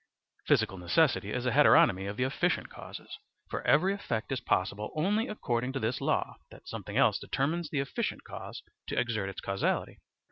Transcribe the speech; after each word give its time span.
Physical 0.47 0.79
necessity 0.79 1.31
is 1.31 1.45
a 1.45 1.51
heteronomy 1.51 2.09
of 2.09 2.17
the 2.17 2.23
efficient 2.23 2.71
causes, 2.71 3.19
for 3.51 3.61
every 3.67 3.93
effect 3.93 4.31
is 4.31 4.39
possible 4.39 4.91
only 4.95 5.27
according 5.27 5.71
to 5.73 5.79
this 5.79 6.01
law, 6.01 6.37
that 6.49 6.67
something 6.67 6.97
else 6.97 7.19
determines 7.19 7.69
the 7.69 7.81
efficient 7.81 8.23
cause 8.23 8.63
to 8.87 8.97
exert 8.97 9.29
its 9.29 9.41
causality. 9.41 9.99